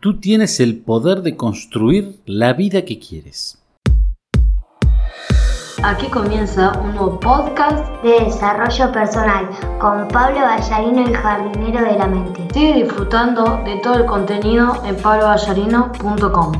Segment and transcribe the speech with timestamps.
[0.00, 3.58] Tú tienes el poder de construir la vida que quieres.
[5.82, 9.48] Aquí comienza un nuevo podcast de desarrollo personal
[9.80, 12.46] con Pablo Ballarino, el jardinero de la mente.
[12.54, 16.52] Sigue disfrutando de todo el contenido en pabloballarino.com.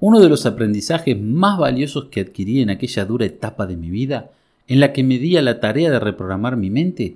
[0.00, 4.30] Uno de los aprendizajes más valiosos que adquirí en aquella dura etapa de mi vida,
[4.66, 7.14] en la que me di a la tarea de reprogramar mi mente,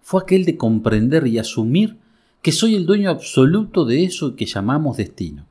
[0.00, 1.98] fue aquel de comprender y asumir
[2.44, 5.46] que soy el dueño absoluto de eso que llamamos destino.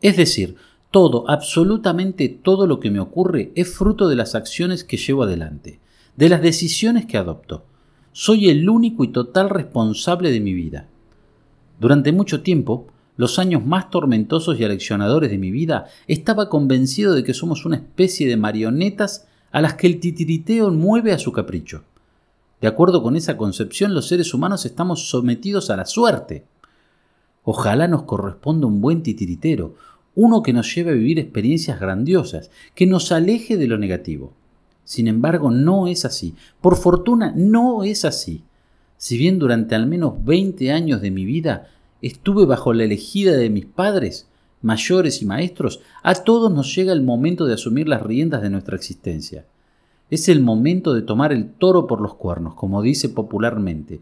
[0.00, 0.54] Es decir,
[0.92, 5.80] todo, absolutamente todo lo que me ocurre es fruto de las acciones que llevo adelante,
[6.16, 7.64] de las decisiones que adopto.
[8.12, 10.86] Soy el único y total responsable de mi vida.
[11.80, 17.24] Durante mucho tiempo, los años más tormentosos y aleccionadores de mi vida, estaba convencido de
[17.24, 21.82] que somos una especie de marionetas a las que el titiriteo mueve a su capricho.
[22.60, 26.44] De acuerdo con esa concepción, los seres humanos estamos sometidos a la suerte.
[27.42, 29.74] Ojalá nos corresponda un buen titiritero,
[30.14, 34.34] uno que nos lleve a vivir experiencias grandiosas, que nos aleje de lo negativo.
[34.84, 36.34] Sin embargo, no es así.
[36.60, 38.44] Por fortuna, no es así.
[38.98, 41.68] Si bien durante al menos 20 años de mi vida
[42.02, 44.28] estuve bajo la elegida de mis padres,
[44.60, 48.76] mayores y maestros, a todos nos llega el momento de asumir las riendas de nuestra
[48.76, 49.46] existencia.
[50.10, 54.00] Es el momento de tomar el toro por los cuernos, como dice popularmente,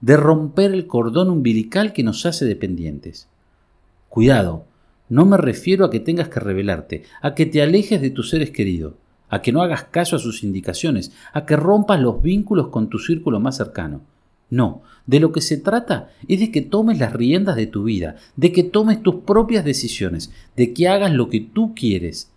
[0.00, 3.28] de romper el cordón umbilical que nos hace dependientes.
[4.08, 4.64] Cuidado,
[5.08, 8.50] no me refiero a que tengas que rebelarte, a que te alejes de tus seres
[8.50, 8.94] queridos,
[9.28, 12.98] a que no hagas caso a sus indicaciones, a que rompas los vínculos con tu
[12.98, 14.00] círculo más cercano.
[14.50, 18.16] No, de lo que se trata es de que tomes las riendas de tu vida,
[18.36, 22.30] de que tomes tus propias decisiones, de que hagas lo que tú quieres.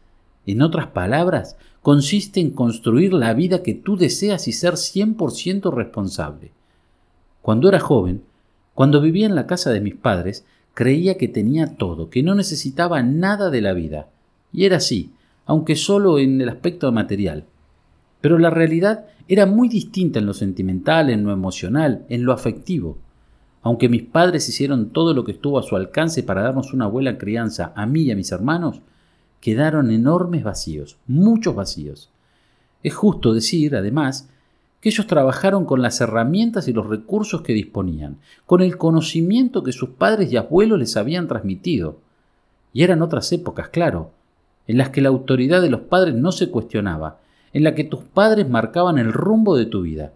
[0.46, 6.52] En otras palabras, consiste en construir la vida que tú deseas y ser 100% responsable.
[7.42, 8.24] Cuando era joven,
[8.76, 13.02] cuando vivía en la casa de mis padres, creía que tenía todo, que no necesitaba
[13.04, 14.08] nada de la vida.
[14.54, 15.12] Y era así,
[15.46, 17.46] aunque solo en el aspecto material.
[18.22, 22.98] Pero la realidad era muy distinta en lo sentimental, en lo emocional, en lo afectivo.
[23.64, 27.18] Aunque mis padres hicieron todo lo que estuvo a su alcance para darnos una buena
[27.18, 28.82] crianza a mí y a mis hermanos,
[29.42, 32.10] quedaron enormes vacíos, muchos vacíos.
[32.84, 34.30] Es justo decir, además,
[34.80, 39.72] que ellos trabajaron con las herramientas y los recursos que disponían, con el conocimiento que
[39.72, 42.00] sus padres y abuelos les habían transmitido.
[42.74, 44.12] Y eran otras épocas, claro,
[44.68, 47.20] en las que la autoridad de los padres no se cuestionaba,
[47.54, 50.14] en la que tus padres marcaban el rumbo de tu vida.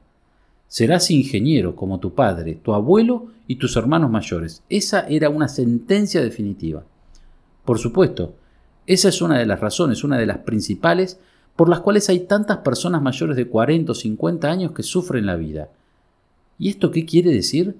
[0.67, 4.63] Serás ingeniero como tu padre, tu abuelo y tus hermanos mayores.
[4.69, 6.83] Esa era una sentencia definitiva.
[7.65, 8.35] Por supuesto,
[8.87, 11.19] esa es una de las razones, una de las principales,
[11.55, 15.35] por las cuales hay tantas personas mayores de 40 o 50 años que sufren la
[15.35, 15.69] vida.
[16.59, 17.75] ¿Y esto qué quiere decir?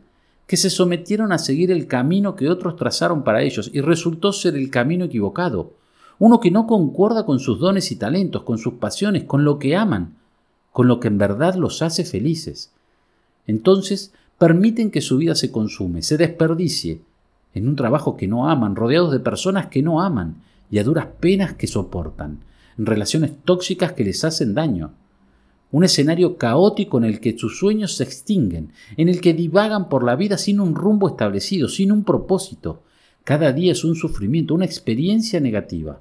[0.48, 4.56] Que se sometieron a seguir el camino que otros trazaron para ellos y resultó ser
[4.56, 5.74] el camino equivocado,
[6.18, 9.76] uno que no concuerda con sus dones y talentos, con sus pasiones, con lo que
[9.76, 10.16] aman,
[10.72, 12.72] con lo que en verdad los hace felices.
[13.48, 17.02] Entonces permiten que su vida se consume, se desperdicie,
[17.54, 20.36] en un trabajo que no aman, rodeados de personas que no aman,
[20.70, 22.40] y a duras penas que soportan,
[22.78, 24.94] relaciones tóxicas que les hacen daño.
[25.72, 30.04] Un escenario caótico en el que sus sueños se extinguen, en el que divagan por
[30.04, 32.84] la vida sin un rumbo establecido, sin un propósito.
[33.24, 36.00] Cada día es un sufrimiento, una experiencia negativa.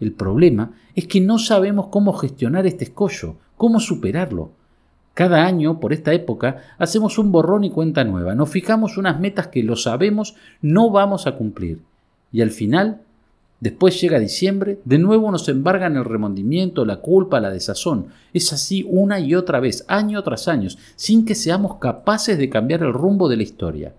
[0.00, 4.50] El problema es que no sabemos cómo gestionar este escollo, cómo superarlo.
[5.14, 9.46] Cada año, por esta época, hacemos un borrón y cuenta nueva, nos fijamos unas metas
[9.46, 11.80] que lo sabemos no vamos a cumplir.
[12.32, 13.00] Y al final
[13.58, 18.08] Después llega diciembre, de nuevo nos embargan el remordimiento, la culpa, la desazón.
[18.34, 22.82] Es así una y otra vez, año tras año, sin que seamos capaces de cambiar
[22.82, 23.94] el rumbo de la historia.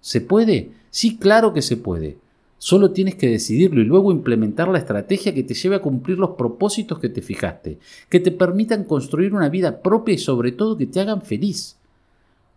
[0.00, 0.70] ¿Se puede?
[0.90, 2.18] Sí, claro que se puede.
[2.56, 6.30] Solo tienes que decidirlo y luego implementar la estrategia que te lleve a cumplir los
[6.30, 7.78] propósitos que te fijaste,
[8.08, 11.78] que te permitan construir una vida propia y sobre todo que te hagan feliz.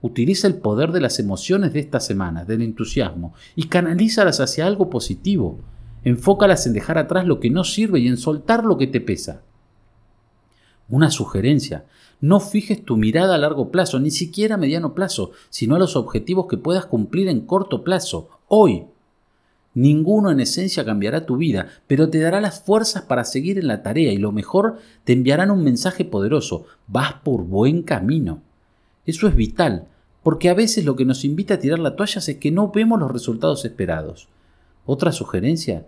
[0.02, 4.90] Utiliza el poder de las emociones de esta semana, del entusiasmo, y canalízalas hacia algo
[4.90, 5.58] positivo
[6.04, 9.42] Enfócalas en dejar atrás lo que no sirve y en soltar lo que te pesa.
[10.90, 11.86] Una sugerencia,
[12.20, 15.96] no fijes tu mirada a largo plazo, ni siquiera a mediano plazo, sino a los
[15.96, 18.86] objetivos que puedas cumplir en corto plazo, hoy.
[19.74, 23.82] Ninguno en esencia cambiará tu vida, pero te dará las fuerzas para seguir en la
[23.82, 28.42] tarea y lo mejor, te enviarán un mensaje poderoso, vas por buen camino.
[29.06, 29.88] Eso es vital,
[30.22, 33.00] porque a veces lo que nos invita a tirar la toalla es que no vemos
[33.00, 34.28] los resultados esperados.
[34.86, 35.86] Otra sugerencia,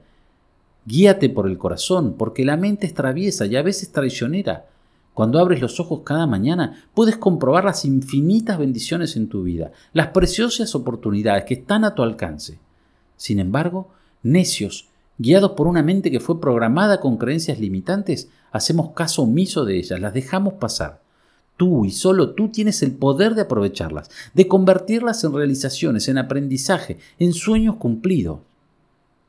[0.86, 4.68] guíate por el corazón, porque la mente es traviesa y a veces traicionera.
[5.14, 10.08] Cuando abres los ojos cada mañana, puedes comprobar las infinitas bendiciones en tu vida, las
[10.08, 12.60] preciosas oportunidades que están a tu alcance.
[13.16, 13.90] Sin embargo,
[14.24, 19.78] necios, guiados por una mente que fue programada con creencias limitantes, hacemos caso omiso de
[19.78, 21.02] ellas, las dejamos pasar.
[21.58, 26.98] Tú y solo tú tienes el poder de aprovecharlas, de convertirlas en realizaciones, en aprendizaje,
[27.20, 28.40] en sueños cumplidos.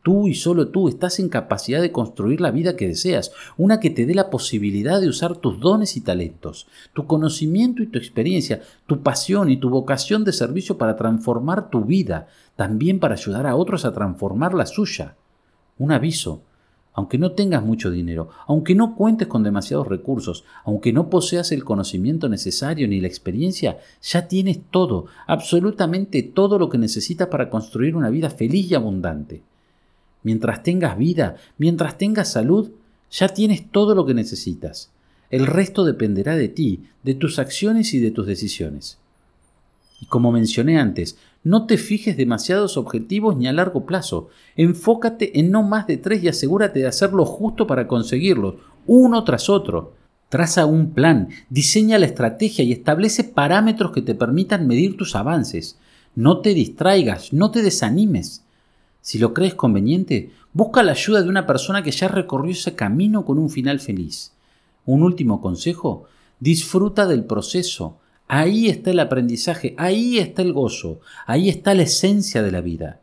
[0.07, 3.91] Tú y solo tú estás en capacidad de construir la vida que deseas, una que
[3.91, 8.63] te dé la posibilidad de usar tus dones y talentos, tu conocimiento y tu experiencia,
[8.87, 13.57] tu pasión y tu vocación de servicio para transformar tu vida, también para ayudar a
[13.57, 15.17] otros a transformar la suya.
[15.77, 16.43] Un aviso,
[16.93, 21.65] aunque no tengas mucho dinero, aunque no cuentes con demasiados recursos, aunque no poseas el
[21.65, 27.97] conocimiento necesario ni la experiencia, ya tienes todo, absolutamente todo lo que necesitas para construir
[27.97, 29.43] una vida feliz y abundante.
[30.27, 32.73] Mientras tengas vida, mientras tengas salud,
[33.13, 34.91] ya tienes todo lo que necesitas.
[35.31, 38.99] El resto dependerá de ti, de tus acciones y de tus decisiones.
[40.01, 44.29] Y como mencioné antes, no te fijes demasiados objetivos ni a largo plazo.
[44.57, 49.23] Enfócate en no más de tres y asegúrate de hacer lo justo para conseguirlos, uno
[49.23, 49.95] tras otro.
[50.29, 55.79] Traza un plan, diseña la estrategia y establece parámetros que te permitan medir tus avances.
[56.17, 58.43] No te distraigas, no te desanimes.
[59.07, 63.25] Si lo crees conveniente, busca la ayuda de una persona que ya recorrió ese camino
[63.25, 64.33] con un final feliz.
[64.85, 66.07] Un último consejo,
[66.41, 67.99] disfruta del proceso.
[68.27, 72.99] Ahí está el aprendizaje, ahí está el gozo, ahí está la esencia de la vida.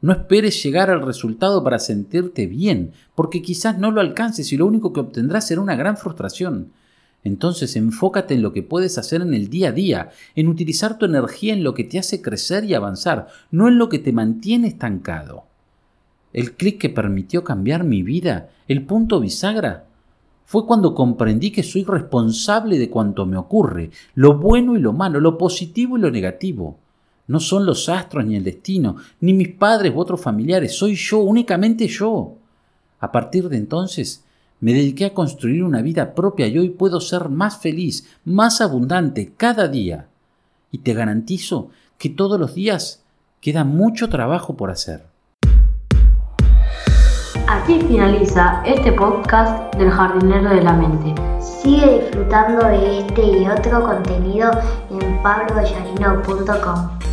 [0.00, 4.66] No esperes llegar al resultado para sentirte bien, porque quizás no lo alcances y lo
[4.66, 6.70] único que obtendrás será una gran frustración.
[7.22, 11.04] Entonces enfócate en lo que puedes hacer en el día a día, en utilizar tu
[11.06, 14.68] energía en lo que te hace crecer y avanzar, no en lo que te mantiene
[14.68, 15.44] estancado.
[16.32, 19.86] El clic que permitió cambiar mi vida, el punto bisagra,
[20.46, 25.20] fue cuando comprendí que soy responsable de cuanto me ocurre, lo bueno y lo malo,
[25.20, 26.78] lo positivo y lo negativo.
[27.28, 31.18] No son los astros ni el destino, ni mis padres u otros familiares, soy yo,
[31.18, 32.34] únicamente yo.
[32.98, 34.24] A partir de entonces,
[34.60, 39.32] me dediqué a construir una vida propia y hoy puedo ser más feliz, más abundante
[39.36, 40.06] cada día.
[40.70, 43.02] Y te garantizo que todos los días
[43.40, 45.04] queda mucho trabajo por hacer.
[47.48, 51.14] Aquí finaliza este podcast del jardinero de la mente.
[51.40, 54.50] Sigue disfrutando de este y otro contenido
[54.90, 57.09] en pabloballarino.com.